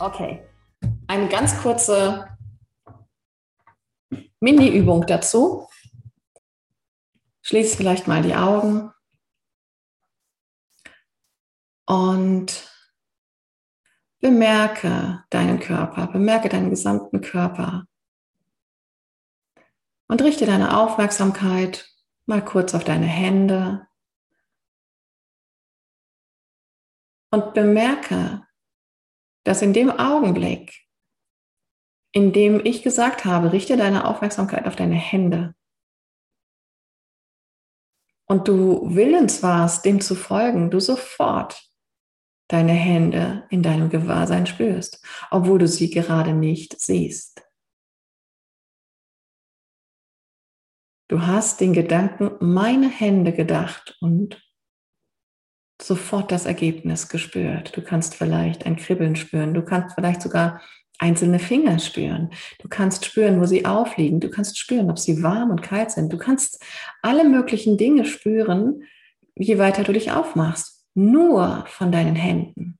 Okay. 0.00 0.42
Eine 1.08 1.28
ganz 1.28 1.60
kurze 1.60 2.26
Mini-Übung 4.40 5.06
dazu. 5.06 5.68
Schließ 7.42 7.74
vielleicht 7.74 8.06
mal 8.08 8.22
die 8.22 8.34
Augen 8.34 8.94
und 11.86 12.72
bemerke 14.20 15.22
deinen 15.28 15.60
Körper, 15.60 16.06
bemerke 16.06 16.48
deinen 16.48 16.70
gesamten 16.70 17.20
Körper 17.20 17.86
und 20.08 20.22
richte 20.22 20.46
deine 20.46 20.78
Aufmerksamkeit 20.78 21.94
mal 22.24 22.42
kurz 22.42 22.74
auf 22.74 22.84
deine 22.84 23.06
Hände 23.06 23.86
und 27.30 27.52
bemerke, 27.52 28.46
dass 29.44 29.62
in 29.62 29.72
dem 29.72 29.90
Augenblick, 29.90 30.86
in 32.12 32.32
dem 32.32 32.64
ich 32.64 32.82
gesagt 32.82 33.24
habe, 33.24 33.52
richte 33.52 33.76
deine 33.76 34.06
Aufmerksamkeit 34.06 34.66
auf 34.66 34.76
deine 34.76 34.96
Hände 34.96 35.54
und 38.30 38.46
du 38.46 38.94
willens 38.94 39.42
warst, 39.42 39.84
dem 39.84 40.00
zu 40.00 40.14
folgen, 40.14 40.70
du 40.70 40.78
sofort 40.78 41.68
deine 42.46 42.72
Hände 42.72 43.44
in 43.50 43.60
deinem 43.60 43.90
Gewahrsein 43.90 44.46
spürst, 44.46 45.04
obwohl 45.32 45.58
du 45.58 45.66
sie 45.66 45.90
gerade 45.90 46.32
nicht 46.32 46.80
siehst. 46.80 47.42
Du 51.08 51.26
hast 51.26 51.60
den 51.60 51.72
Gedanken 51.72 52.36
meine 52.38 52.88
Hände 52.88 53.32
gedacht 53.32 53.98
und 54.00 54.40
sofort 55.82 56.30
das 56.32 56.46
Ergebnis 56.46 57.08
gespürt. 57.08 57.76
Du 57.76 57.82
kannst 57.82 58.14
vielleicht 58.14 58.66
ein 58.66 58.76
Kribbeln 58.76 59.16
spüren. 59.16 59.54
Du 59.54 59.62
kannst 59.62 59.94
vielleicht 59.94 60.22
sogar 60.22 60.60
einzelne 60.98 61.38
Finger 61.38 61.78
spüren. 61.78 62.30
Du 62.60 62.68
kannst 62.68 63.04
spüren, 63.04 63.40
wo 63.40 63.46
sie 63.46 63.64
aufliegen. 63.64 64.20
Du 64.20 64.30
kannst 64.30 64.58
spüren, 64.58 64.90
ob 64.90 64.98
sie 64.98 65.22
warm 65.22 65.50
und 65.50 65.62
kalt 65.62 65.90
sind. 65.90 66.12
Du 66.12 66.18
kannst 66.18 66.62
alle 67.02 67.24
möglichen 67.28 67.78
Dinge 67.78 68.04
spüren, 68.04 68.82
je 69.34 69.58
weiter 69.58 69.82
du 69.82 69.92
dich 69.92 70.12
aufmachst. 70.12 70.84
Nur 70.94 71.64
von 71.68 71.90
deinen 71.90 72.16
Händen. 72.16 72.78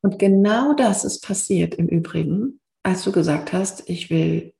Und 0.00 0.18
genau 0.18 0.74
das 0.74 1.04
ist 1.04 1.24
passiert 1.24 1.74
im 1.74 1.88
Übrigen, 1.88 2.60
als 2.82 3.02
du 3.04 3.12
gesagt 3.12 3.52
hast, 3.52 3.88
ich 3.88 4.10
will, 4.10 4.54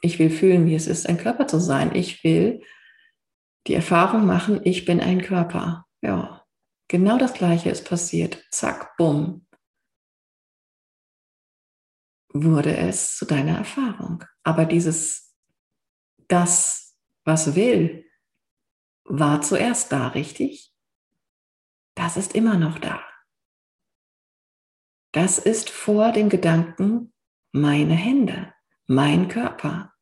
ich 0.00 0.18
will 0.18 0.30
fühlen, 0.30 0.66
wie 0.66 0.74
es 0.74 0.86
ist, 0.86 1.08
ein 1.08 1.18
Körper 1.18 1.46
zu 1.46 1.60
sein. 1.60 1.94
Ich 1.94 2.24
will 2.24 2.62
die 3.66 3.74
Erfahrung 3.74 4.26
machen, 4.26 4.60
ich 4.64 4.84
bin 4.84 5.00
ein 5.00 5.20
Körper. 5.20 5.87
Ja, 6.02 6.44
genau 6.88 7.18
das 7.18 7.34
Gleiche 7.34 7.70
ist 7.70 7.88
passiert. 7.88 8.44
Zack, 8.50 8.96
bumm. 8.96 9.46
Wurde 12.32 12.76
es 12.76 13.16
zu 13.16 13.24
deiner 13.24 13.58
Erfahrung. 13.58 14.24
Aber 14.42 14.64
dieses, 14.64 15.34
das, 16.28 16.96
was 17.24 17.54
will, 17.54 18.04
war 19.04 19.40
zuerst 19.40 19.90
da, 19.92 20.08
richtig? 20.08 20.74
Das 21.94 22.16
ist 22.16 22.34
immer 22.34 22.56
noch 22.56 22.78
da. 22.78 23.02
Das 25.12 25.38
ist 25.38 25.70
vor 25.70 26.12
dem 26.12 26.28
Gedanken 26.28 27.12
meine 27.52 27.94
Hände, 27.94 28.52
mein 28.86 29.28
Körper. 29.28 29.94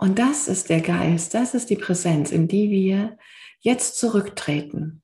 Und 0.00 0.20
das 0.20 0.46
ist 0.46 0.68
der 0.70 0.80
Geist, 0.80 1.34
das 1.34 1.54
ist 1.54 1.70
die 1.70 1.76
Präsenz, 1.76 2.30
in 2.30 2.46
die 2.46 2.70
wir 2.70 3.18
jetzt 3.58 3.98
zurücktreten. 3.98 5.02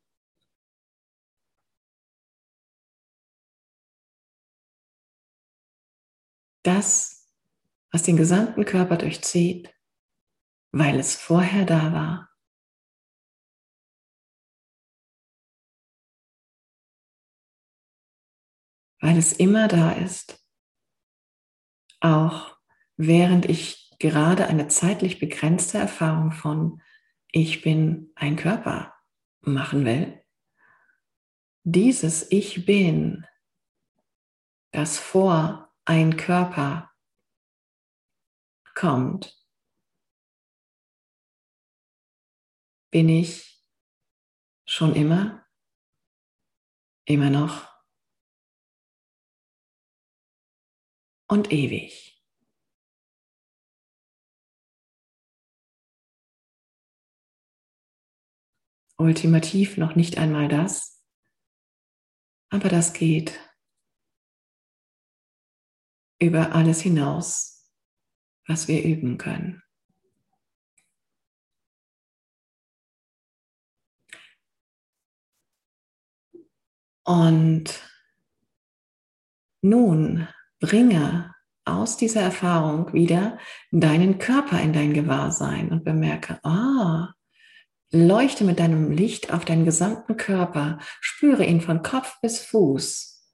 Das, 6.62 7.28
was 7.91 8.04
den 8.04 8.16
gesamten 8.16 8.65
Körper 8.65 8.97
durchzieht, 8.97 9.75
weil 10.71 10.99
es 10.99 11.16
vorher 11.16 11.66
da 11.66 11.93
war. 11.93 12.31
Weil 19.00 19.19
es 19.19 19.33
immer 19.33 19.69
da 19.69 19.93
ist, 19.93 20.43
auch 22.00 22.56
während 22.97 23.47
ich 23.47 23.84
gerade 23.99 24.47
eine 24.47 24.69
zeitlich 24.69 25.19
begrenzte 25.19 25.78
Erfahrung 25.78 26.32
von 26.32 26.82
ich 27.32 27.62
bin 27.62 28.12
ein 28.15 28.37
Körper 28.37 28.94
machen 29.41 29.84
will, 29.84 30.25
dieses 31.65 32.31
Ich 32.31 32.66
bin, 32.66 33.27
das 34.71 34.99
vor 34.99 35.75
ein 35.84 36.16
Körper 36.16 36.93
kommt, 38.75 39.37
bin 42.91 43.09
ich 43.09 43.65
schon 44.66 44.94
immer, 44.94 45.44
immer 47.04 47.31
noch 47.31 47.69
und 51.27 51.53
ewig. 51.53 52.13
Ultimativ 58.97 59.77
noch 59.77 59.97
nicht 59.97 60.19
einmal 60.19 60.49
das, 60.49 61.03
aber 62.50 62.69
das 62.69 62.93
geht 62.93 63.41
über 66.21 66.55
alles 66.55 66.81
hinaus, 66.81 67.71
was 68.47 68.69
wir 68.69 68.84
üben 68.84 69.19
können. 69.19 69.62
Und 77.06 77.83
nun 79.62 80.27
bringe 80.59 81.34
aus 81.66 81.97
dieser 81.97 82.22
Erfahrung 82.22 82.93
wieder 82.93 83.38
deinen 83.71 84.19
Körper 84.19 84.60
in 84.60 84.72
dein 84.72 84.94
Gewahrsein 84.94 85.71
und 85.71 85.84
bemerke, 85.84 86.38
ah, 86.44 87.12
Leuchte 87.94 88.43
mit 88.43 88.59
deinem 88.59 88.91
Licht 88.91 89.32
auf 89.32 89.44
deinen 89.44 89.65
gesamten 89.65 90.16
Körper. 90.16 90.78
Spüre 91.00 91.44
ihn 91.44 91.60
von 91.60 91.82
Kopf 91.82 92.21
bis 92.21 92.41
Fuß. 92.41 93.32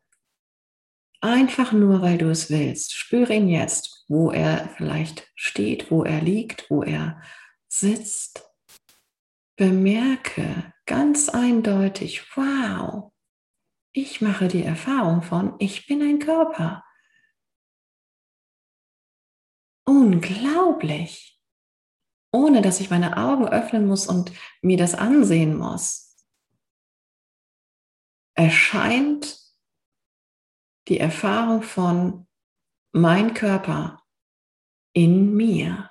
Einfach 1.22 1.72
nur, 1.72 2.02
weil 2.02 2.18
du 2.18 2.30
es 2.30 2.50
willst. 2.50 2.94
Spüre 2.94 3.34
ihn 3.34 3.48
jetzt, 3.48 4.04
wo 4.08 4.30
er 4.30 4.68
vielleicht 4.76 5.30
steht, 5.34 5.90
wo 5.90 6.04
er 6.04 6.20
liegt, 6.20 6.70
wo 6.70 6.82
er 6.82 7.22
sitzt. 7.68 8.50
Bemerke 9.56 10.72
ganz 10.84 11.30
eindeutig, 11.30 12.36
wow, 12.36 13.12
ich 13.92 14.20
mache 14.20 14.48
die 14.48 14.62
Erfahrung 14.62 15.22
von, 15.22 15.54
ich 15.58 15.86
bin 15.86 16.02
ein 16.02 16.18
Körper. 16.18 16.84
Unglaublich 19.84 21.39
ohne 22.32 22.62
dass 22.62 22.80
ich 22.80 22.90
meine 22.90 23.16
Augen 23.16 23.48
öffnen 23.48 23.86
muss 23.86 24.06
und 24.06 24.32
mir 24.62 24.76
das 24.76 24.94
ansehen 24.94 25.56
muss, 25.56 26.16
erscheint 28.34 29.38
die 30.88 30.98
Erfahrung 30.98 31.62
von 31.62 32.26
mein 32.92 33.34
Körper 33.34 34.02
in 34.92 35.34
mir, 35.34 35.90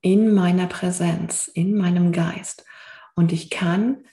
in 0.00 0.32
meiner 0.32 0.66
Präsenz, 0.66 1.48
in 1.48 1.76
meinem 1.76 2.12
Geist. 2.12 2.64
Und 3.14 3.32
ich 3.32 3.50
kann 3.50 4.06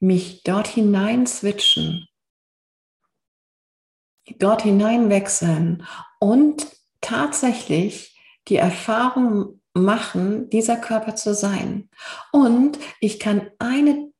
mich 0.00 0.42
dort 0.42 0.66
hinein 0.66 1.26
switchen, 1.26 2.08
dort 4.38 4.62
hinein 4.62 5.10
wechseln 5.10 5.86
und 6.18 6.66
tatsächlich 7.00 8.18
die 8.48 8.56
Erfahrung 8.56 9.60
machen, 9.74 10.48
dieser 10.50 10.76
Körper 10.76 11.16
zu 11.16 11.34
sein. 11.34 11.90
Und 12.32 12.78
ich 13.00 13.18
kann 13.18 13.50
eine, 13.58 14.12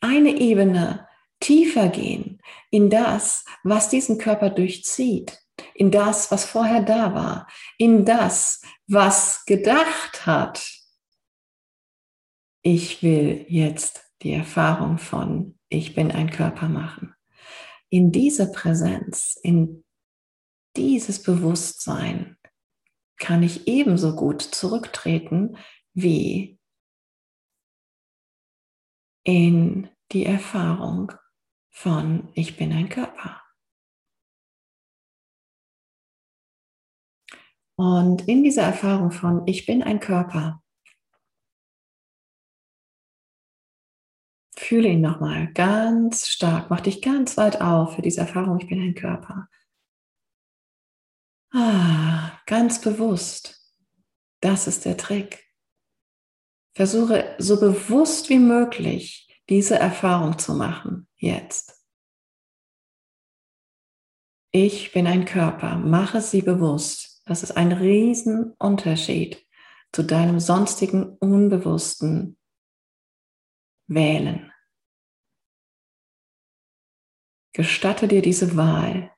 eine 0.00 0.38
Ebene 0.40 1.06
tiefer 1.40 1.88
gehen 1.88 2.40
in 2.70 2.88
das, 2.88 3.44
was 3.64 3.88
diesen 3.88 4.16
Körper 4.18 4.48
durchzieht, 4.48 5.42
in 5.74 5.90
das, 5.90 6.30
was 6.30 6.44
vorher 6.44 6.82
da 6.82 7.14
war, 7.14 7.48
in 7.78 8.04
das, 8.04 8.62
was 8.86 9.44
gedacht 9.44 10.24
hat. 10.24 10.64
Ich 12.62 13.02
will 13.02 13.44
jetzt 13.48 14.04
die 14.22 14.32
Erfahrung 14.32 14.98
von, 14.98 15.58
ich 15.68 15.94
bin 15.94 16.12
ein 16.12 16.30
Körper 16.30 16.68
machen. 16.68 17.14
In 17.88 18.12
diese 18.12 18.52
Präsenz, 18.52 19.36
in 19.42 19.84
dieses 20.76 21.22
Bewusstsein 21.22 22.36
kann 23.22 23.44
ich 23.44 23.68
ebenso 23.68 24.16
gut 24.16 24.42
zurücktreten 24.42 25.56
wie 25.94 26.58
in 29.22 29.88
die 30.10 30.26
Erfahrung 30.26 31.12
von 31.70 32.32
ich 32.34 32.56
bin 32.56 32.72
ein 32.72 32.88
Körper. 32.88 33.40
Und 37.76 38.26
in 38.26 38.42
dieser 38.42 38.62
Erfahrung 38.62 39.12
von 39.12 39.46
ich 39.46 39.66
bin 39.66 39.84
ein 39.84 40.00
Körper, 40.00 40.60
fühle 44.56 44.88
ihn 44.88 45.00
nochmal 45.00 45.52
ganz 45.52 46.26
stark, 46.26 46.70
mach 46.70 46.80
dich 46.80 47.00
ganz 47.00 47.36
weit 47.36 47.60
auf 47.60 47.94
für 47.94 48.02
diese 48.02 48.22
Erfahrung, 48.22 48.58
ich 48.58 48.66
bin 48.66 48.82
ein 48.82 48.96
Körper. 48.96 49.48
Ah, 51.54 52.40
ganz 52.46 52.80
bewusst. 52.80 53.60
Das 54.40 54.66
ist 54.66 54.84
der 54.84 54.96
Trick. 54.96 55.44
Versuche 56.74 57.36
so 57.38 57.60
bewusst 57.60 58.30
wie 58.30 58.38
möglich 58.38 59.42
diese 59.50 59.78
Erfahrung 59.78 60.38
zu 60.38 60.54
machen 60.54 61.08
jetzt. 61.16 61.78
Ich 64.50 64.92
bin 64.92 65.06
ein 65.06 65.26
Körper, 65.26 65.76
mache 65.76 66.20
sie 66.22 66.42
bewusst. 66.42 67.22
Das 67.26 67.42
ist 67.42 67.52
ein 67.52 67.72
Riesenunterschied 67.72 69.46
zu 69.92 70.02
deinem 70.02 70.40
sonstigen 70.40 71.16
unbewussten 71.18 72.38
Wählen. 73.86 74.50
Gestatte 77.52 78.08
dir 78.08 78.22
diese 78.22 78.56
Wahl 78.56 79.12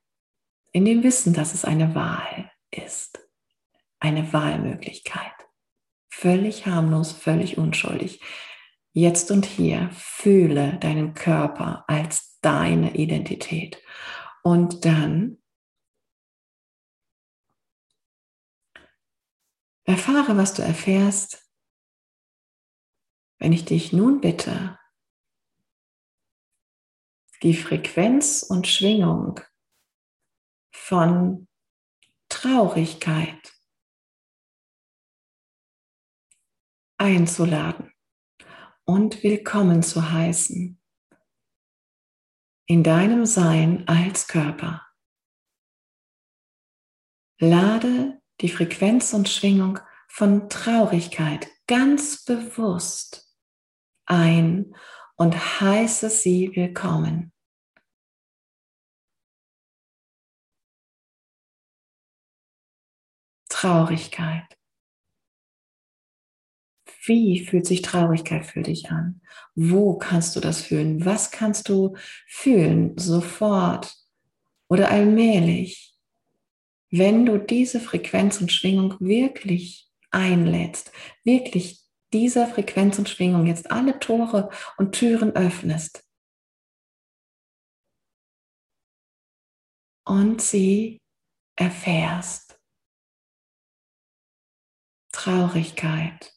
in 0.75 0.85
dem 0.85 1.05
Wissen, 1.05 1.33
dass 1.33 1.55
es 1.55 1.65
eine 1.65 1.95
Wahl 1.95 2.51
ist, 2.71 3.21
eine 4.01 4.33
Wahlmöglichkeit. 4.33 5.33
Völlig 6.11 6.67
harmlos, 6.67 7.13
völlig 7.13 7.59
unschuldig. 7.59 8.21
Jetzt 8.93 9.31
und 9.31 9.47
hier 9.47 9.89
fühle 9.93 10.79
deinen 10.81 11.15
Körper 11.15 11.85
als 11.87 12.41
deine 12.41 12.97
Identität. 12.97 13.81
Und 14.43 14.85
dann 14.85 15.41
erfahre, 19.85 20.37
was 20.37 20.55
du 20.55 20.63
erfährst, 20.63 21.49
wenn 23.39 23.53
ich 23.53 23.65
dich 23.65 23.93
nun 23.93 24.21
bitte, 24.21 24.77
die 27.43 27.55
Frequenz 27.55 28.43
und 28.43 28.67
Schwingung 28.67 29.41
von 30.75 31.49
Traurigkeit 32.29 33.53
einzuladen 36.99 37.93
und 38.85 39.23
willkommen 39.23 39.83
zu 39.83 40.11
heißen 40.11 40.81
in 42.67 42.83
deinem 42.83 43.25
Sein 43.25 43.87
als 43.87 44.27
Körper. 44.27 44.83
Lade 47.39 48.21
die 48.41 48.49
Frequenz 48.49 49.13
und 49.13 49.29
Schwingung 49.29 49.79
von 50.09 50.49
Traurigkeit 50.49 51.49
ganz 51.67 52.25
bewusst 52.25 53.33
ein 54.07 54.75
und 55.17 55.61
heiße 55.61 56.11
sie 56.11 56.51
willkommen. 56.55 57.34
Traurigkeit. 63.55 64.59
Wie 67.05 67.47
fühlt 67.47 67.67
sich 67.67 67.83
Traurigkeit 67.83 68.45
für 68.45 68.63
dich 68.63 68.91
an? 68.91 69.21
Wo 69.55 69.97
kannst 69.97 70.35
du 70.35 70.41
das 70.41 70.61
fühlen? 70.61 71.05
Was 71.05 71.31
kannst 71.31 71.69
du 71.69 71.97
fühlen 72.27 72.99
sofort 72.99 73.95
oder 74.69 74.91
allmählich, 74.91 75.95
wenn 76.91 77.25
du 77.27 77.39
diese 77.39 77.79
Frequenz 77.79 78.41
und 78.41 78.51
Schwingung 78.51 78.97
wirklich 78.99 79.89
einlädst, 80.11 80.91
wirklich 81.23 81.81
dieser 82.13 82.49
Frequenz 82.49 82.99
und 82.99 83.09
Schwingung 83.09 83.47
jetzt 83.47 83.71
alle 83.71 84.01
Tore 84.01 84.51
und 84.79 84.97
Türen 84.97 85.31
öffnest 85.37 86.05
und 90.05 90.43
sie 90.43 91.01
erfährst. 91.55 92.44
Traurigkeit. 95.25 96.35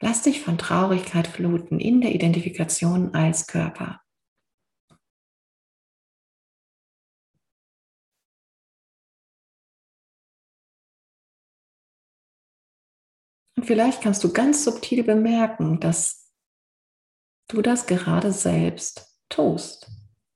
Lass 0.00 0.20
dich 0.20 0.42
von 0.42 0.58
Traurigkeit 0.58 1.26
fluten 1.26 1.80
in 1.80 2.02
der 2.02 2.14
Identifikation 2.14 3.14
als 3.14 3.46
Körper. 3.46 4.02
Und 13.56 13.64
vielleicht 13.64 14.02
kannst 14.02 14.22
du 14.22 14.30
ganz 14.30 14.62
subtil 14.62 15.04
bemerken, 15.04 15.80
dass 15.80 16.30
du 17.48 17.62
das 17.62 17.86
gerade 17.86 18.32
selbst 18.34 19.18
tust, 19.30 19.90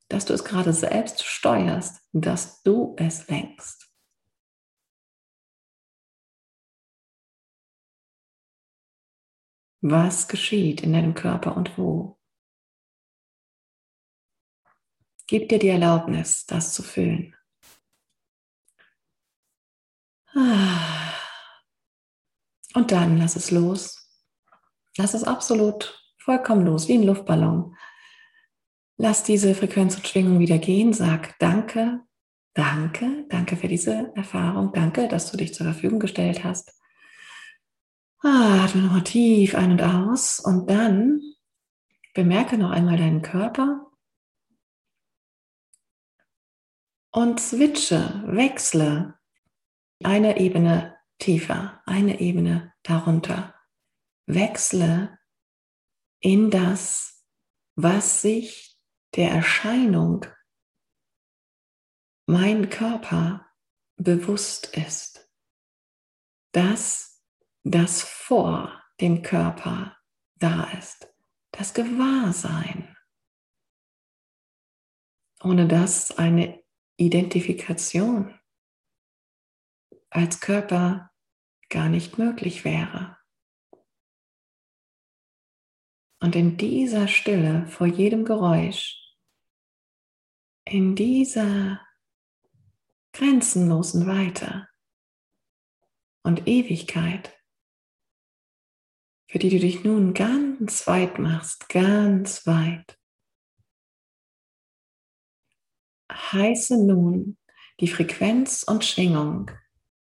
dass 0.08 0.24
du 0.24 0.32
es 0.32 0.44
gerade 0.44 0.72
selbst 0.72 1.24
steuerst, 1.24 2.00
dass 2.12 2.62
du 2.62 2.96
es 2.96 3.28
lenkst. 3.28 3.91
Was 9.82 10.28
geschieht 10.28 10.82
in 10.82 10.92
deinem 10.92 11.14
Körper 11.14 11.56
und 11.56 11.76
wo? 11.76 12.16
Gib 15.26 15.48
dir 15.48 15.58
die 15.58 15.68
Erlaubnis, 15.68 16.46
das 16.46 16.72
zu 16.72 16.84
fühlen. 16.84 17.34
Und 20.34 20.44
dann 22.90 23.18
lass 23.18 23.34
es 23.34 23.50
los. 23.50 24.08
Lass 24.96 25.14
es 25.14 25.24
absolut 25.24 26.00
vollkommen 26.16 26.64
los, 26.64 26.86
wie 26.86 26.94
ein 26.94 27.02
Luftballon. 27.02 27.76
Lass 28.98 29.24
diese 29.24 29.54
Frequenz 29.54 29.96
und 29.96 30.06
Schwingung 30.06 30.38
wieder 30.38 30.58
gehen. 30.58 30.92
Sag 30.92 31.36
Danke, 31.40 32.02
danke, 32.54 33.26
danke 33.28 33.56
für 33.56 33.68
diese 33.68 34.12
Erfahrung. 34.14 34.72
Danke, 34.72 35.08
dass 35.08 35.30
du 35.30 35.36
dich 35.36 35.54
zur 35.54 35.64
Verfügung 35.64 35.98
gestellt 35.98 36.44
hast. 36.44 36.72
Ah, 38.24 38.64
atme 38.64 38.82
nochmal 38.82 39.02
tief 39.02 39.56
ein 39.56 39.72
und 39.72 39.82
aus 39.82 40.38
und 40.38 40.70
dann 40.70 41.20
bemerke 42.14 42.56
noch 42.56 42.70
einmal 42.70 42.96
deinen 42.96 43.20
Körper 43.20 43.90
und 47.10 47.40
switche, 47.40 48.22
wechsle 48.26 49.18
eine 50.04 50.38
Ebene 50.38 50.96
tiefer, 51.18 51.82
eine 51.84 52.20
Ebene 52.20 52.72
darunter. 52.84 53.54
Wechsle 54.26 55.18
in 56.20 56.50
das, 56.50 57.24
was 57.74 58.22
sich 58.22 58.78
der 59.16 59.32
Erscheinung 59.32 60.26
mein 62.26 62.70
Körper 62.70 63.46
bewusst 63.96 64.76
ist. 64.76 65.28
Das 66.52 67.11
das 67.64 68.02
vor 68.02 68.82
dem 69.00 69.22
Körper 69.22 69.96
da 70.36 70.64
ist, 70.78 71.12
das 71.52 71.74
Gewahrsein, 71.74 72.96
ohne 75.42 75.68
dass 75.68 76.18
eine 76.18 76.62
Identifikation 76.96 78.38
als 80.10 80.40
Körper 80.40 81.10
gar 81.68 81.88
nicht 81.88 82.18
möglich 82.18 82.64
wäre. 82.64 83.16
Und 86.20 86.36
in 86.36 86.56
dieser 86.56 87.08
Stille 87.08 87.66
vor 87.66 87.86
jedem 87.86 88.24
Geräusch, 88.24 88.98
in 90.64 90.94
dieser 90.94 91.84
grenzenlosen 93.12 94.06
Weite 94.06 94.68
und 96.22 96.46
Ewigkeit, 96.46 97.36
für 99.32 99.38
die 99.38 99.48
du 99.48 99.58
dich 99.58 99.82
nun 99.82 100.12
ganz 100.12 100.86
weit 100.86 101.18
machst, 101.18 101.70
ganz 101.70 102.46
weit. 102.46 103.00
Heiße 106.12 106.76
nun 106.76 107.38
die 107.80 107.88
Frequenz 107.88 108.62
und 108.62 108.84
Schwingung 108.84 109.50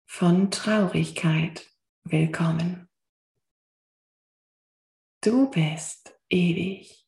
von 0.06 0.50
Traurigkeit 0.50 1.70
willkommen. 2.04 2.88
Du 5.20 5.50
bist 5.50 6.18
ewig. 6.30 7.06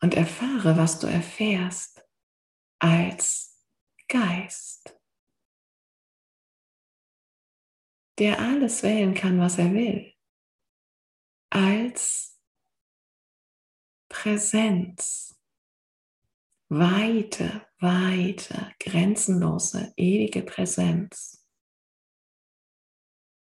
Und 0.00 0.14
erfahre, 0.14 0.76
was 0.76 1.00
du 1.00 1.08
erfährst 1.08 1.97
als 2.78 3.64
Geist, 4.08 4.98
der 8.18 8.38
alles 8.38 8.82
wählen 8.82 9.14
kann, 9.14 9.38
was 9.38 9.58
er 9.58 9.72
will, 9.72 10.14
als 11.50 12.40
Präsenz. 14.08 15.34
Weite, 16.70 17.66
weite, 17.78 18.74
grenzenlose, 18.78 19.92
ewige 19.96 20.42
Präsenz. 20.42 21.46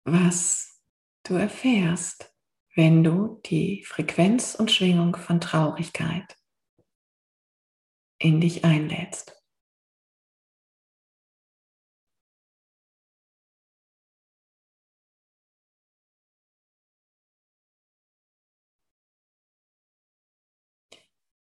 Was 0.03 0.81
du 1.23 1.35
erfährst, 1.35 2.33
wenn 2.75 3.03
du 3.03 3.41
die 3.45 3.83
Frequenz 3.85 4.55
und 4.55 4.69
Schwingung 4.69 5.15
von 5.15 5.39
Traurigkeit 5.39 6.37
in 8.25 8.41
dich 8.41 8.65
einlädst. 8.65 9.35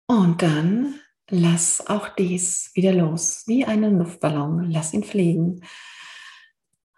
Und 0.10 0.42
dann 0.42 1.00
lass 1.30 1.86
auch 1.88 2.10
dies 2.10 2.72
wieder 2.74 2.94
los, 2.94 3.44
wie 3.48 3.66
einen 3.66 3.98
Luftballon. 3.98 4.70
Lass 4.72 4.94
ihn 4.94 5.04
fliegen. 5.04 5.66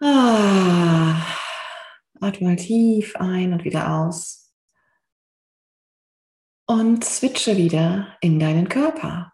Ah, 0.00 1.20
atme 2.20 2.48
mal 2.48 2.56
tief 2.56 3.16
ein 3.16 3.52
und 3.52 3.64
wieder 3.64 3.92
aus. 3.94 4.52
Und 6.66 7.04
switche 7.04 7.56
wieder 7.56 8.16
in 8.20 8.38
deinen 8.38 8.68
Körper. 8.68 9.32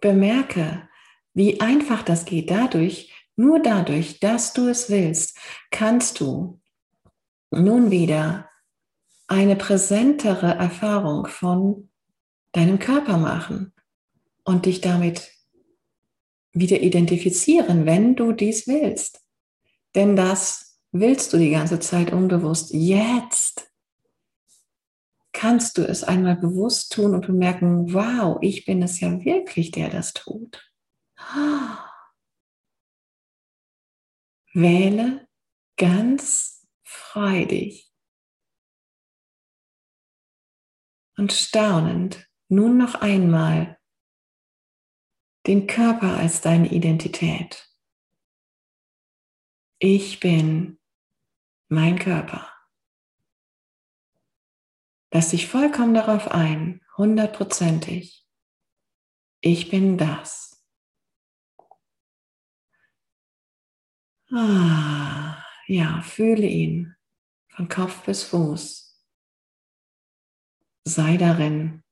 Bemerke, 0.00 0.88
wie 1.34 1.60
einfach 1.60 2.02
das 2.02 2.24
geht. 2.24 2.50
Dadurch, 2.50 3.12
nur 3.36 3.60
dadurch, 3.60 4.20
dass 4.20 4.52
du 4.52 4.68
es 4.68 4.90
willst, 4.90 5.38
kannst 5.70 6.20
du 6.20 6.60
nun 7.50 7.90
wieder 7.90 8.48
eine 9.26 9.56
präsentere 9.56 10.54
Erfahrung 10.54 11.26
von 11.26 11.90
deinem 12.52 12.78
Körper 12.78 13.16
machen 13.16 13.72
und 14.44 14.66
dich 14.66 14.80
damit 14.80 15.30
wieder 16.52 16.80
identifizieren, 16.80 17.86
wenn 17.86 18.16
du 18.16 18.32
dies 18.32 18.66
willst. 18.66 19.20
Denn 19.94 20.16
das 20.16 20.80
willst 20.92 21.32
du 21.32 21.38
die 21.38 21.50
ganze 21.50 21.78
Zeit 21.78 22.12
unbewusst. 22.12 22.72
Jetzt 22.72 23.69
kannst 25.40 25.78
du 25.78 25.88
es 25.88 26.04
einmal 26.04 26.36
bewusst 26.36 26.92
tun 26.92 27.14
und 27.14 27.26
bemerken, 27.26 27.94
wow, 27.94 28.36
ich 28.42 28.66
bin 28.66 28.82
es 28.82 29.00
ja 29.00 29.24
wirklich, 29.24 29.70
der 29.70 29.88
das 29.88 30.12
tut. 30.12 30.70
Wähle 34.52 35.26
ganz 35.78 36.68
freudig 36.82 37.90
und 41.16 41.32
staunend 41.32 42.28
nun 42.48 42.76
noch 42.76 42.96
einmal 42.96 43.78
den 45.46 45.66
Körper 45.66 46.18
als 46.18 46.42
deine 46.42 46.70
Identität. 46.70 47.66
Ich 49.78 50.20
bin 50.20 50.78
mein 51.68 51.98
Körper. 51.98 52.49
Lass 55.12 55.30
dich 55.30 55.48
vollkommen 55.48 55.94
darauf 55.94 56.30
ein, 56.30 56.80
hundertprozentig. 56.96 58.24
Ich 59.40 59.70
bin 59.70 59.98
das. 59.98 60.64
Ah, 64.32 65.42
ja, 65.66 66.02
fühle 66.02 66.46
ihn 66.46 66.94
von 67.48 67.68
Kopf 67.68 68.04
bis 68.04 68.22
Fuß. 68.22 69.04
Sei 70.84 71.16
darin 71.16 71.82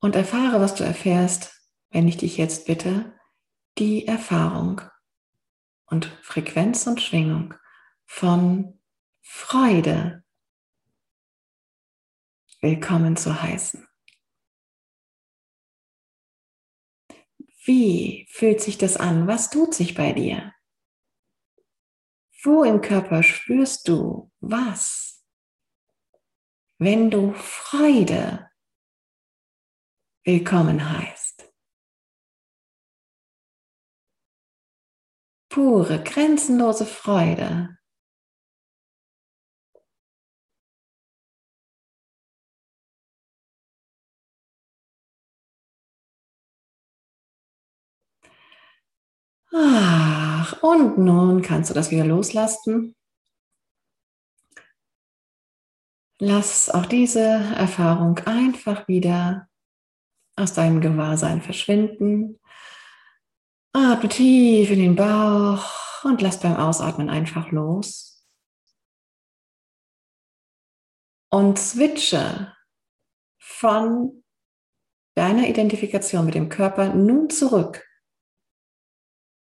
und 0.00 0.16
erfahre, 0.16 0.60
was 0.60 0.74
du 0.74 0.84
erfährst, 0.84 1.68
wenn 1.90 2.08
ich 2.08 2.18
dich 2.18 2.36
jetzt 2.36 2.66
bitte, 2.66 3.18
die 3.78 4.06
Erfahrung 4.06 4.82
und 5.86 6.06
Frequenz 6.22 6.86
und 6.86 7.00
Schwingung 7.00 7.54
von 8.06 8.79
Freude 9.22 10.24
willkommen 12.60 13.16
zu 13.16 13.42
heißen. 13.42 13.86
Wie 17.64 18.26
fühlt 18.30 18.60
sich 18.60 18.78
das 18.78 18.96
an? 18.96 19.26
Was 19.26 19.50
tut 19.50 19.74
sich 19.74 19.94
bei 19.94 20.12
dir? 20.12 20.54
Wo 22.42 22.64
im 22.64 22.80
Körper 22.80 23.22
spürst 23.22 23.88
du 23.88 24.32
was? 24.40 25.26
Wenn 26.78 27.10
du 27.10 27.34
Freude 27.34 28.50
willkommen 30.24 30.90
heißt. 30.90 31.52
Pure, 35.50 36.02
grenzenlose 36.04 36.86
Freude. 36.86 37.79
Ach, 49.52 50.62
und 50.62 50.98
nun 50.98 51.42
kannst 51.42 51.70
du 51.70 51.74
das 51.74 51.90
wieder 51.90 52.04
loslassen. 52.04 52.94
Lass 56.20 56.68
auch 56.70 56.86
diese 56.86 57.20
Erfahrung 57.20 58.18
einfach 58.20 58.86
wieder 58.86 59.48
aus 60.36 60.52
deinem 60.52 60.80
Gewahrsein 60.80 61.42
verschwinden. 61.42 62.38
Atme 63.72 64.08
tief 64.08 64.70
in 64.70 64.80
den 64.80 64.96
Bauch 64.96 66.04
und 66.04 66.20
lass 66.20 66.40
beim 66.40 66.56
Ausatmen 66.56 67.08
einfach 67.08 67.50
los. 67.50 68.26
Und 71.32 71.58
switche 71.58 72.54
von 73.38 74.24
deiner 75.14 75.48
Identifikation 75.48 76.26
mit 76.26 76.34
dem 76.34 76.48
Körper 76.48 76.94
nun 76.94 77.30
zurück 77.30 77.89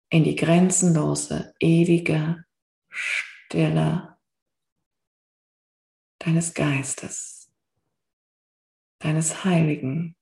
in 0.09 0.23
die 0.23 0.35
grenzenlose, 0.35 1.53
ewige 1.59 2.45
Stille 2.89 4.17
deines 6.19 6.53
Geistes, 6.53 7.51
deines 8.99 9.43
heiligen 9.43 10.15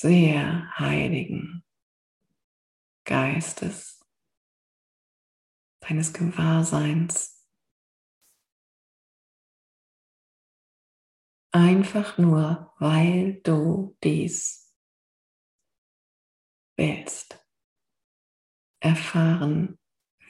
sehr 0.00 0.70
heiligen 0.78 1.64
Geistes, 3.04 4.04
deines 5.80 6.12
Gewahrseins. 6.12 7.44
Einfach 11.50 12.16
nur, 12.18 12.72
weil 12.78 13.40
du 13.42 13.96
dies 14.04 14.72
willst, 16.76 17.44
erfahren 18.80 19.78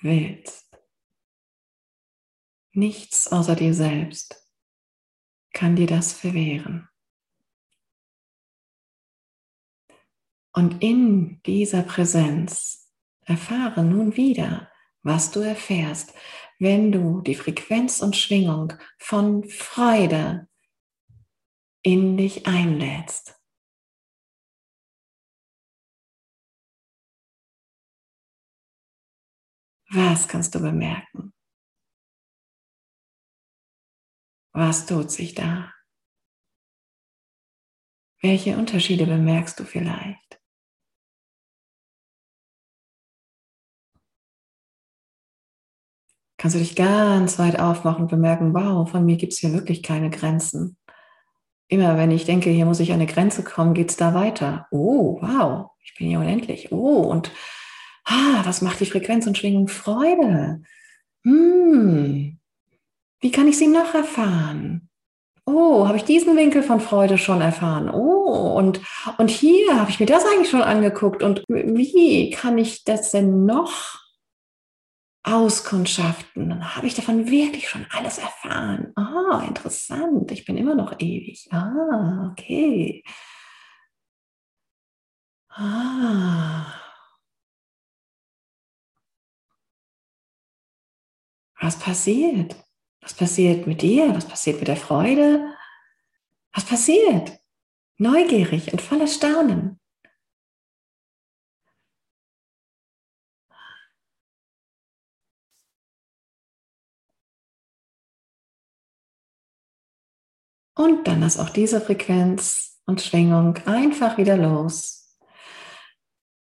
willst. 0.01 0.69
Nichts 2.73 3.31
außer 3.31 3.57
dir 3.57 3.75
selbst 3.75 4.49
kann 5.53 5.77
dir 5.77 5.87
das 5.87 6.13
verwehren. 6.13 6.89
Und 10.53 10.83
in 10.83 11.41
dieser 11.43 11.83
Präsenz 11.83 12.93
erfahre 13.25 13.85
nun 13.85 14.17
wieder, 14.17 14.71
was 15.03 15.31
du 15.31 15.41
erfährst, 15.41 16.15
wenn 16.59 16.91
du 16.91 17.21
die 17.21 17.35
Frequenz 17.35 18.01
und 18.01 18.17
Schwingung 18.17 18.73
von 18.99 19.49
Freude 19.49 20.49
in 21.83 22.17
dich 22.17 22.47
einlädst. 22.47 23.38
Was 29.91 30.29
kannst 30.29 30.55
du 30.55 30.61
bemerken? 30.61 31.33
Was 34.53 34.87
tut 34.87 35.11
sich 35.11 35.35
da? 35.35 35.73
Welche 38.21 38.57
Unterschiede 38.59 39.07
bemerkst 39.07 39.59
du 39.59 39.65
vielleicht? 39.65 40.41
Kannst 46.37 46.55
du 46.55 46.61
dich 46.61 46.77
ganz 46.77 47.39
weit 47.39 47.59
aufmachen 47.59 48.03
und 48.03 48.11
bemerken, 48.11 48.53
wow, 48.55 48.89
von 48.89 49.05
mir 49.05 49.17
gibt 49.17 49.33
es 49.33 49.39
hier 49.39 49.53
wirklich 49.53 49.83
keine 49.83 50.11
Grenzen. 50.11 50.77
Immer 51.69 51.97
wenn 51.97 52.11
ich 52.11 52.25
denke, 52.25 52.51
hier 52.51 52.67
muss 52.67 52.81
ich 52.81 52.91
an 52.91 53.01
eine 53.01 53.07
Grenze 53.07 53.43
kommen, 53.43 53.75
geht 53.75 53.91
es 53.91 53.97
da 53.97 54.15
weiter. 54.15 54.67
Oh, 54.71 55.21
wow, 55.23 55.71
ich 55.83 55.95
bin 55.97 56.09
hier 56.09 56.21
unendlich. 56.21 56.73
Oh, 56.73 57.03
und 57.03 57.33
ah, 58.09 58.43
was 58.45 58.63
macht 58.63 58.81
die 58.81 58.87
Frequenz 58.87 59.27
und 59.27 59.39
Schwingung 59.39 59.69
Freude? 59.69 60.63
Hm, 61.25 62.39
Wie 63.21 63.31
kann 63.31 63.49
ich 63.49 63.59
sie 63.59 63.69
noch 63.69 63.95
erfahren? 63.95 64.89
Oh, 65.45 65.87
habe 65.89 65.97
ich 65.97 66.05
diesen 66.05 66.37
Winkel 66.37 66.63
von 66.63 66.81
Freude 66.81 67.17
schon 67.19 67.41
erfahren? 67.41 67.89
Oh, 67.91 68.55
und, 68.57 68.81
und 69.17 69.31
hier 69.31 69.79
habe 69.81 69.91
ich 69.91 69.99
mir 69.99 70.07
das 70.07 70.25
eigentlich 70.27 70.51
schon 70.51 70.63
angeguckt. 70.63 71.23
Und 71.23 71.43
wie 71.49 72.31
kann 72.31 72.59
ich 72.59 72.85
das 72.85 73.13
denn 73.13 73.47
noch 73.47 73.99
auskundschaften? 75.23 76.51
Dann 76.51 76.77
habe 76.77 76.87
ich 76.87 76.95
davon 76.95 77.31
wirklich 77.31 77.69
schon 77.69 77.87
alles 77.91 78.19
erfahren. 78.19 78.93
Ah, 78.95 79.41
oh, 79.43 79.47
interessant. 79.47 80.31
Ich 80.33 80.45
bin 80.45 80.59
immer 80.59 80.75
noch 80.75 80.93
ewig. 81.01 81.49
Ah, 81.51 82.31
okay. 82.31 83.03
Ah. 85.51 86.88
Was 91.61 91.79
passiert? 91.79 92.57
Was 93.01 93.15
passiert 93.15 93.67
mit 93.67 93.83
dir? 93.83 94.15
Was 94.15 94.27
passiert 94.27 94.59
mit 94.59 94.69
der 94.69 94.77
Freude? 94.77 95.55
Was 96.53 96.65
passiert? 96.65 97.39
Neugierig 97.97 98.73
und 98.73 98.81
voller 98.81 99.07
Staunen. 99.07 99.81
Und 110.77 111.09
dann 111.09 111.21
lass 111.21 111.41
auch 111.41 111.51
diese 111.51 111.81
Frequenz 111.81 112.81
und 112.87 113.03
Schwingung 113.03 113.57
einfach 113.67 114.17
wieder 114.17 114.37
los. 114.37 115.19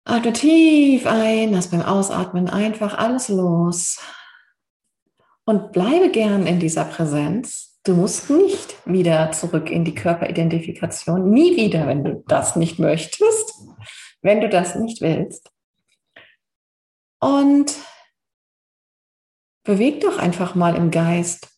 Atme 0.04 0.32
tief 0.32 1.06
ein, 1.06 1.52
lass 1.52 1.70
beim 1.70 1.82
Ausatmen 1.82 2.48
einfach 2.48 2.96
alles 2.96 3.28
los. 3.28 3.98
Und 5.48 5.72
bleibe 5.72 6.10
gern 6.10 6.46
in 6.46 6.60
dieser 6.60 6.84
Präsenz. 6.84 7.80
Du 7.82 7.94
musst 7.94 8.28
nicht 8.28 8.76
wieder 8.86 9.32
zurück 9.32 9.70
in 9.70 9.82
die 9.82 9.94
Körperidentifikation. 9.94 11.30
Nie 11.30 11.56
wieder, 11.56 11.86
wenn 11.86 12.04
du 12.04 12.22
das 12.28 12.54
nicht 12.54 12.78
möchtest, 12.78 13.54
wenn 14.20 14.42
du 14.42 14.50
das 14.50 14.74
nicht 14.74 15.00
willst. 15.00 15.50
Und 17.18 17.74
beweg 19.64 20.02
doch 20.02 20.18
einfach 20.18 20.54
mal 20.54 20.76
im 20.76 20.90
Geist, 20.90 21.48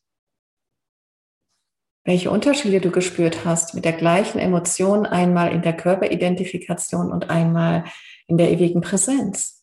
welche 2.05 2.31
Unterschiede 2.31 2.81
du 2.81 2.93
gespürt 2.93 3.45
hast 3.45 3.75
mit 3.75 3.85
der 3.85 3.95
gleichen 3.95 4.39
Emotion 4.39 5.05
einmal 5.05 5.51
in 5.51 5.63
der 5.63 5.77
Körperidentifikation 5.77 7.11
und 7.11 7.29
einmal 7.29 7.83
in 8.29 8.39
der 8.39 8.53
ewigen 8.53 8.83
Präsenz. 8.83 9.60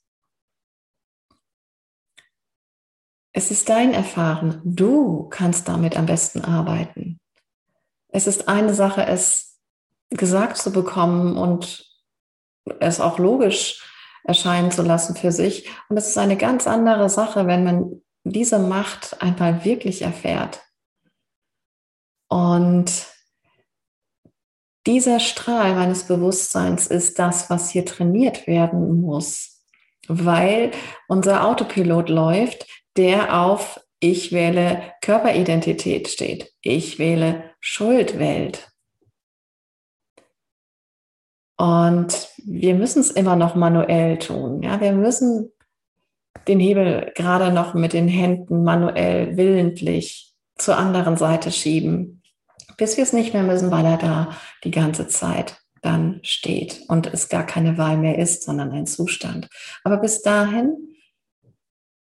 Es 3.37 3.51
ist 3.51 3.69
dein 3.69 3.93
Erfahren. 3.93 4.61
Du 4.63 5.29
kannst 5.29 5.67
damit 5.67 5.95
am 5.95 6.07
besten 6.07 6.43
arbeiten. 6.43 7.19
Es 8.07 8.25
ist 8.25 8.47
eine 8.47 8.73
Sache, 8.73 9.05
es 9.05 9.59
gesagt 10.09 10.57
zu 10.57 10.71
bekommen 10.71 11.37
und 11.37 11.85
es 12.79 12.99
auch 12.99 13.19
logisch 13.19 13.87
erscheinen 14.23 14.71
zu 14.71 14.81
lassen 14.81 15.15
für 15.15 15.31
sich. 15.31 15.69
Und 15.87 15.97
es 15.97 16.07
ist 16.07 16.17
eine 16.17 16.35
ganz 16.35 16.65
andere 16.65 17.11
Sache, 17.11 17.45
wenn 17.45 17.63
man 17.63 18.01
diese 18.23 18.57
Macht 18.57 19.21
einmal 19.21 19.63
wirklich 19.63 20.01
erfährt. 20.01 20.63
Und 22.29 23.05
dieser 24.87 25.19
Strahl 25.19 25.75
meines 25.75 26.05
Bewusstseins 26.05 26.87
ist 26.87 27.19
das, 27.19 27.51
was 27.51 27.69
hier 27.69 27.85
trainiert 27.85 28.47
werden 28.47 28.99
muss, 28.99 29.63
weil 30.07 30.71
unser 31.07 31.45
Autopilot 31.45 32.09
läuft, 32.09 32.65
der 32.97 33.41
auf 33.41 33.79
ich 33.99 34.31
wähle 34.31 34.93
Körperidentität 35.01 36.07
steht. 36.07 36.53
Ich 36.61 36.99
wähle 36.99 37.51
Schuldwelt. 37.59 38.71
Und 41.57 42.29
wir 42.45 42.75
müssen 42.75 42.99
es 42.99 43.09
immer 43.09 43.35
noch 43.35 43.55
manuell 43.55 44.19
tun. 44.19 44.61
Ja, 44.61 44.79
wir 44.79 44.91
müssen 44.91 45.51
den 46.47 46.59
Hebel 46.59 47.11
gerade 47.15 47.51
noch 47.51 47.73
mit 47.73 47.93
den 47.93 48.07
Händen 48.07 48.63
manuell 48.63 49.35
willentlich 49.37 50.35
zur 50.55 50.77
anderen 50.77 51.17
Seite 51.17 51.51
schieben, 51.51 52.21
bis 52.77 52.97
wir 52.97 53.03
es 53.03 53.13
nicht 53.13 53.33
mehr 53.33 53.43
müssen, 53.43 53.71
weil 53.71 53.85
er 53.85 53.97
da 53.97 54.37
die 54.63 54.71
ganze 54.71 55.07
Zeit 55.07 55.57
dann 55.81 56.19
steht 56.23 56.83
und 56.87 57.07
es 57.07 57.29
gar 57.29 57.45
keine 57.45 57.77
Wahl 57.77 57.97
mehr 57.97 58.19
ist, 58.19 58.43
sondern 58.43 58.71
ein 58.71 58.85
Zustand. 58.85 59.49
Aber 59.83 59.97
bis 59.97 60.21
dahin 60.21 60.96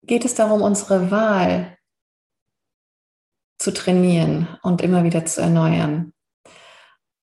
geht 0.09 0.25
es 0.25 0.33
darum, 0.33 0.63
unsere 0.63 1.11
Wahl 1.11 1.77
zu 3.59 3.71
trainieren 3.71 4.47
und 4.63 4.81
immer 4.81 5.03
wieder 5.03 5.23
zu 5.25 5.39
erneuern. 5.39 6.13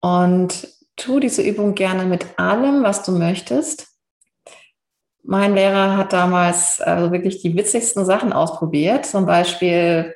Und 0.01 0.69
tu 0.95 1.19
diese 1.19 1.43
Übung 1.43 1.75
gerne 1.75 2.05
mit 2.05 2.39
allem, 2.39 2.85
was 2.85 3.03
du 3.03 3.11
möchtest. 3.11 3.89
Mein 5.25 5.55
Lehrer 5.55 5.97
hat 5.97 6.13
damals 6.13 6.81
also 6.81 7.11
wirklich 7.11 7.43
die 7.43 7.57
witzigsten 7.57 8.05
Sachen 8.05 8.33
ausprobiert. 8.33 9.05
Zum 9.05 9.27
Beispiel, 9.27 10.15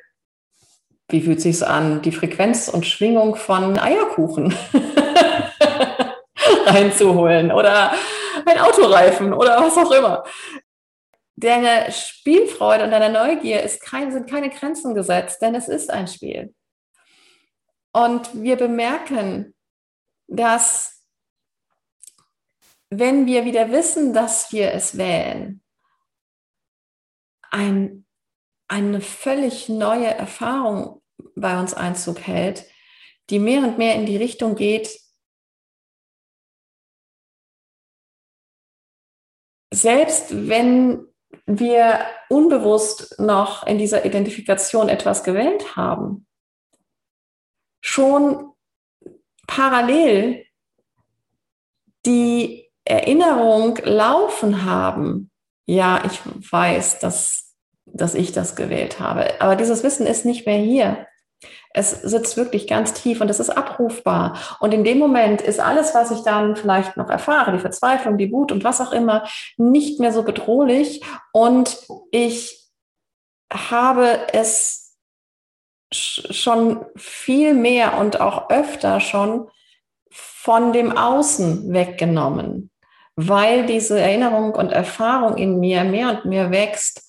wie 1.09 1.23
fühlt 1.23 1.41
sich 1.41 1.67
an, 1.67 2.03
die 2.03 2.13
Frequenz 2.13 2.69
und 2.69 2.87
Schwingung 2.87 3.35
von 3.35 3.81
Eierkuchen 3.81 4.55
reinzuholen 6.67 7.51
oder 7.51 7.91
ein 8.47 8.61
Autoreifen 8.61 9.33
oder 9.33 9.61
was 9.61 9.77
auch 9.77 9.91
immer 9.91 10.23
deine 11.41 11.91
Spielfreude 11.91 12.85
und 12.85 12.91
deine 12.91 13.13
Neugier 13.13 13.63
ist 13.63 13.81
kein, 13.81 14.13
sind 14.13 14.29
keine 14.29 14.51
Grenzen 14.51 14.95
gesetzt, 14.95 15.41
denn 15.43 15.55
es 15.55 15.69
ist 15.69 15.91
ein 15.91 16.07
Spiel. 16.07 16.55
Und 17.93 18.43
wir 18.43 18.57
bemerken, 18.57 19.55
dass 20.29 21.05
wenn 22.91 23.27
wir 23.27 23.45
wieder 23.45 23.71
wissen, 23.73 24.13
dass 24.13 24.53
wir 24.53 24.73
es 24.73 24.99
wählen, 24.99 25.63
ein, 27.51 28.07
eine 28.69 29.01
völlig 29.01 29.69
neue 29.69 30.07
Erfahrung 30.07 31.03
bei 31.35 31.59
uns 31.59 31.75
Einzug 31.75 32.21
hält, 32.21 32.67
die 33.31 33.39
mehr 33.39 33.61
und 33.61 33.79
mehr 33.79 33.95
in 33.95 34.07
die 34.07 34.17
Richtung 34.17 34.57
geht, 34.57 35.01
selbst 39.73 40.49
wenn 40.49 41.10
wir 41.47 42.01
unbewusst 42.29 43.19
noch 43.19 43.67
in 43.67 43.79
dieser 43.79 44.05
Identifikation 44.05 44.89
etwas 44.89 45.25
gewählt 45.25 45.77
haben, 45.77 46.27
schon 47.81 48.53
parallel 49.47 50.45
die 52.07 52.71
Erinnerung 52.85 53.79
laufen 53.85 54.65
haben, 54.65 55.31
ja, 55.67 56.03
ich 56.05 56.21
weiß, 56.51 56.99
dass, 56.99 57.55
dass 57.85 58.15
ich 58.15 58.33
das 58.33 58.57
gewählt 58.57 58.99
habe. 58.99 59.41
Aber 59.41 59.57
dieses 59.57 59.83
Wissen 59.83 60.07
ist 60.07 60.25
nicht 60.25 60.47
mehr 60.47 60.59
hier. 60.59 61.07
Es 61.73 61.91
sitzt 61.91 62.37
wirklich 62.37 62.67
ganz 62.67 62.93
tief 62.93 63.21
und 63.21 63.31
es 63.31 63.41
ist 63.41 63.51
abrufbar. 63.51 64.37
Und 64.61 64.75
in 64.75 64.85
dem 64.85 64.99
Moment 64.99 65.41
ist 65.41 65.61
alles, 65.61 65.95
was 65.95 66.11
ich 66.11 66.23
dann 66.23 66.57
vielleicht 66.57 66.97
noch 66.97 67.09
erfahre, 67.09 67.53
die 67.53 67.59
Verzweiflung, 67.59 68.19
die 68.19 68.33
Wut 68.33 68.53
und 68.53 68.65
was 68.65 68.81
auch 68.81 68.93
immer, 68.93 69.27
nicht 69.57 70.01
mehr 70.01 70.13
so 70.13 70.23
bedrohlich. 70.23 71.03
Und 71.33 71.79
ich 72.11 72.69
habe 73.53 74.19
es 74.33 74.97
schon 75.93 76.85
viel 76.97 77.55
mehr 77.55 77.99
und 77.99 78.21
auch 78.21 78.51
öfter 78.51 79.01
schon 79.01 79.49
von 80.11 80.73
dem 80.73 80.97
Außen 80.97 81.73
weggenommen, 81.73 82.71
weil 83.17 83.67
diese 83.67 83.99
Erinnerung 83.99 84.55
und 84.55 84.73
Erfahrung 84.73 85.37
in 85.37 85.61
mir 85.61 85.85
mehr 85.85 86.11
und 86.11 86.25
mehr 86.25 86.51
wächst, 86.51 87.03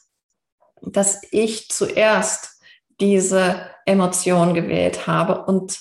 dass 0.81 1.21
ich 1.31 1.69
zuerst 1.69 2.59
diese 2.99 3.69
Emotion 3.91 4.53
gewählt 4.53 5.07
habe 5.07 5.45
und 5.45 5.79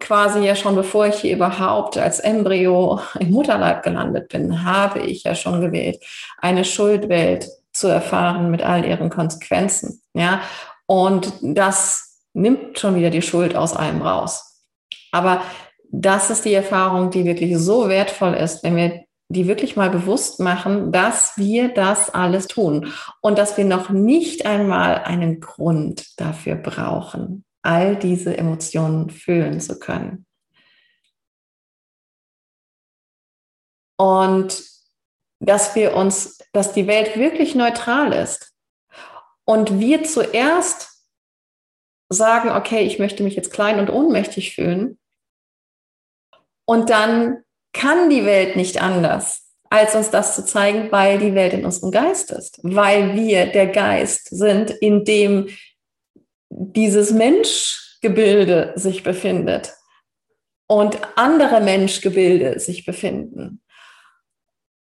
quasi 0.00 0.40
ja 0.40 0.54
schon 0.54 0.74
bevor 0.74 1.06
ich 1.06 1.16
hier 1.16 1.36
überhaupt 1.36 1.98
als 1.98 2.20
Embryo 2.20 3.00
im 3.18 3.30
Mutterleib 3.30 3.82
gelandet 3.82 4.28
bin, 4.28 4.64
habe 4.64 5.00
ich 5.00 5.24
ja 5.24 5.34
schon 5.34 5.60
gewählt, 5.60 6.02
eine 6.38 6.64
Schuldwelt 6.64 7.48
zu 7.72 7.88
erfahren 7.88 8.50
mit 8.50 8.62
all 8.62 8.84
ihren 8.84 9.10
Konsequenzen. 9.10 10.02
Ja, 10.14 10.40
und 10.86 11.32
das 11.42 12.22
nimmt 12.32 12.78
schon 12.78 12.94
wieder 12.94 13.10
die 13.10 13.22
Schuld 13.22 13.56
aus 13.56 13.76
einem 13.76 14.02
raus. 14.02 14.64
Aber 15.12 15.42
das 15.90 16.30
ist 16.30 16.44
die 16.44 16.54
Erfahrung, 16.54 17.10
die 17.10 17.24
wirklich 17.24 17.56
so 17.58 17.88
wertvoll 17.88 18.34
ist, 18.34 18.62
wenn 18.62 18.76
wir 18.76 19.04
die 19.28 19.46
wirklich 19.46 19.76
mal 19.76 19.90
bewusst 19.90 20.40
machen, 20.40 20.90
dass 20.90 21.36
wir 21.36 21.68
das 21.68 22.10
alles 22.10 22.46
tun 22.46 22.92
und 23.20 23.38
dass 23.38 23.56
wir 23.56 23.66
noch 23.66 23.90
nicht 23.90 24.46
einmal 24.46 25.04
einen 25.04 25.40
Grund 25.40 26.18
dafür 26.18 26.54
brauchen, 26.54 27.44
all 27.62 27.96
diese 27.96 28.36
Emotionen 28.36 29.10
fühlen 29.10 29.60
zu 29.60 29.78
können. 29.78 30.24
Und 33.98 34.64
dass 35.40 35.74
wir 35.74 35.94
uns, 35.94 36.38
dass 36.52 36.72
die 36.72 36.86
Welt 36.86 37.16
wirklich 37.16 37.54
neutral 37.54 38.12
ist 38.12 38.54
und 39.44 39.78
wir 39.78 40.04
zuerst 40.04 41.04
sagen, 42.08 42.50
okay, 42.50 42.86
ich 42.86 42.98
möchte 42.98 43.22
mich 43.22 43.36
jetzt 43.36 43.52
klein 43.52 43.78
und 43.78 43.90
ohnmächtig 43.90 44.54
fühlen. 44.54 44.98
Und 46.64 46.90
dann 46.90 47.44
kann 47.78 48.10
die 48.10 48.24
Welt 48.24 48.56
nicht 48.56 48.82
anders, 48.82 49.54
als 49.70 49.94
uns 49.94 50.10
das 50.10 50.34
zu 50.34 50.44
zeigen, 50.44 50.90
weil 50.90 51.18
die 51.18 51.34
Welt 51.34 51.52
in 51.52 51.64
unserem 51.64 51.92
Geist 51.92 52.32
ist, 52.32 52.58
weil 52.62 53.14
wir 53.14 53.46
der 53.46 53.68
Geist 53.68 54.28
sind, 54.30 54.70
in 54.70 55.04
dem 55.04 55.48
dieses 56.50 57.12
Menschgebilde 57.12 58.72
sich 58.74 59.04
befindet 59.04 59.74
und 60.66 60.98
andere 61.16 61.60
Menschgebilde 61.60 62.58
sich 62.58 62.84
befinden. 62.84 63.62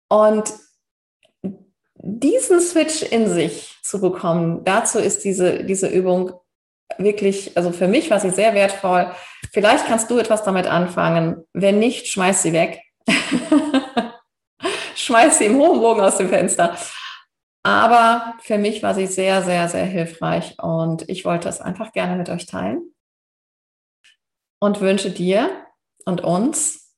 Und 0.09 0.51
diesen 2.03 2.59
Switch 2.59 3.03
in 3.03 3.29
sich 3.29 3.77
zu 3.83 4.01
bekommen, 4.01 4.65
dazu 4.65 4.99
ist 4.99 5.23
diese, 5.23 5.63
diese 5.63 5.87
Übung 5.87 6.33
wirklich, 6.97 7.55
also 7.57 7.71
für 7.71 7.87
mich 7.87 8.09
war 8.09 8.19
sie 8.19 8.29
sehr 8.29 8.53
wertvoll. 8.53 9.11
Vielleicht 9.51 9.85
kannst 9.85 10.09
du 10.09 10.17
etwas 10.17 10.43
damit 10.43 10.67
anfangen. 10.67 11.43
Wenn 11.53 11.79
nicht, 11.79 12.07
schmeiß 12.07 12.43
sie 12.43 12.53
weg. 12.53 12.81
schmeiß 14.95 15.39
sie 15.39 15.45
im 15.45 15.57
hohen 15.57 15.79
Bogen 15.79 16.01
aus 16.01 16.17
dem 16.17 16.29
Fenster. 16.29 16.77
Aber 17.63 18.35
für 18.41 18.57
mich 18.57 18.81
war 18.81 18.95
sie 18.95 19.07
sehr, 19.07 19.43
sehr, 19.43 19.69
sehr 19.69 19.85
hilfreich 19.85 20.57
und 20.59 21.07
ich 21.09 21.25
wollte 21.25 21.47
es 21.47 21.61
einfach 21.61 21.91
gerne 21.91 22.15
mit 22.15 22.29
euch 22.29 22.47
teilen 22.47 22.93
und 24.59 24.81
wünsche 24.81 25.11
dir 25.11 25.67
und 26.05 26.21
uns 26.21 26.95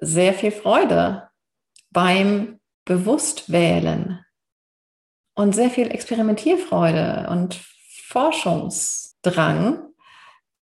sehr 0.00 0.34
viel 0.34 0.52
Freude 0.52 1.30
beim 1.90 2.60
Bewusstwählen 2.84 4.24
und 5.34 5.54
sehr 5.54 5.70
viel 5.70 5.90
Experimentierfreude 5.90 7.28
und 7.30 7.54
Forschungsdrang, 9.26 9.82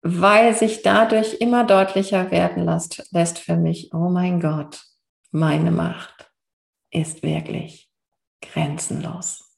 weil 0.01 0.55
sich 0.55 0.81
dadurch 0.81 1.35
immer 1.35 1.65
deutlicher 1.65 2.31
werden 2.31 2.65
lässt, 2.65 3.07
lässt 3.11 3.39
für 3.39 3.55
mich, 3.55 3.93
oh 3.93 4.09
mein 4.09 4.39
Gott, 4.39 4.81
meine 5.31 5.71
Macht 5.71 6.31
ist 6.91 7.21
wirklich 7.21 7.91
grenzenlos. 8.41 9.57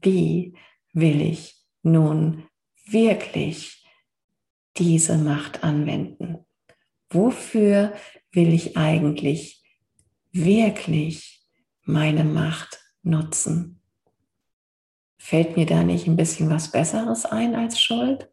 Wie 0.00 0.56
will 0.92 1.20
ich 1.20 1.56
nun 1.82 2.48
wirklich 2.86 3.86
diese 4.76 5.18
Macht 5.18 5.62
anwenden? 5.62 6.46
Wofür 7.10 7.92
will 8.32 8.52
ich 8.52 8.76
eigentlich 8.76 9.62
wirklich 10.32 11.46
meine 11.84 12.24
Macht 12.24 12.80
nutzen? 13.02 13.80
Fällt 15.20 15.56
mir 15.56 15.66
da 15.66 15.82
nicht 15.82 16.06
ein 16.06 16.16
bisschen 16.16 16.48
was 16.50 16.70
Besseres 16.70 17.26
ein 17.26 17.54
als 17.54 17.80
Schuld? 17.80 18.32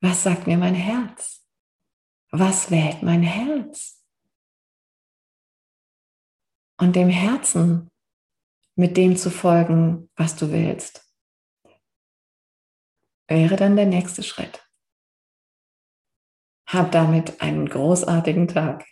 Was 0.00 0.22
sagt 0.22 0.46
mir 0.46 0.56
mein 0.56 0.74
Herz? 0.74 1.46
Was 2.30 2.70
wählt 2.70 3.02
mein 3.02 3.22
Herz? 3.22 4.02
Und 6.78 6.96
dem 6.96 7.08
Herzen 7.08 7.90
mit 8.74 8.96
dem 8.96 9.16
zu 9.16 9.30
folgen, 9.30 10.10
was 10.16 10.34
du 10.34 10.50
willst, 10.50 11.14
wäre 13.28 13.56
dann 13.56 13.76
der 13.76 13.86
nächste 13.86 14.22
Schritt. 14.22 14.66
Hab 16.66 16.90
damit 16.90 17.40
einen 17.40 17.68
großartigen 17.68 18.48
Tag. 18.48 18.86